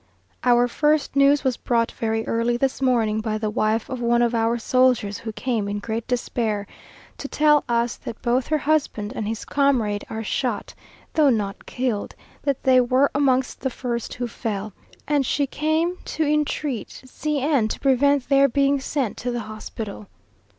Our 0.43 0.67
first 0.67 1.15
news 1.15 1.43
was 1.43 1.57
brought 1.57 1.91
very 1.91 2.25
early 2.25 2.57
this 2.57 2.81
morning 2.81 3.19
by 3.21 3.37
the 3.37 3.51
wife 3.51 3.87
of 3.87 4.01
one 4.01 4.23
of 4.23 4.33
our 4.33 4.57
soldiers, 4.57 5.19
who 5.19 5.31
came 5.31 5.67
in 5.67 5.77
great 5.77 6.07
despair, 6.07 6.65
to 7.19 7.27
tell 7.27 7.63
us 7.69 7.97
that 7.97 8.19
both 8.23 8.47
her 8.47 8.57
husband 8.57 9.13
and 9.15 9.27
his 9.27 9.45
comrade 9.45 10.03
are 10.09 10.23
shot, 10.23 10.73
though 11.13 11.29
not 11.29 11.67
killed 11.67 12.15
that 12.41 12.63
they 12.63 12.81
were 12.81 13.11
amongst 13.13 13.61
the 13.61 13.69
first 13.69 14.15
who 14.15 14.27
fell; 14.27 14.73
and 15.07 15.23
she 15.23 15.45
came 15.45 15.97
to 16.05 16.25
entreat 16.25 16.89
C 17.05 17.39
n 17.39 17.67
to 17.67 17.79
prevent 17.79 18.27
their 18.27 18.47
being 18.49 18.79
sent 18.79 19.17
to 19.17 19.29
the 19.29 19.41
hospital. 19.41 20.07